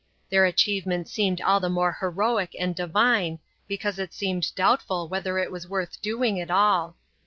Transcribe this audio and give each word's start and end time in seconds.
Their 0.31 0.45
achievement 0.45 1.07
seemed 1.07 1.41
all 1.41 1.59
the 1.59 1.69
more 1.69 1.95
heroic 1.99 2.55
and 2.59 2.73
divine, 2.75 3.37
because 3.67 3.99
it 3.99 4.15
seemed 4.15 4.55
doubtful 4.55 5.07
whether 5.07 5.37
it 5.37 5.51
was 5.51 5.69
worth 5.69 6.01
doing 6.01 6.41
at 6.41 6.49
all. 6.49 6.95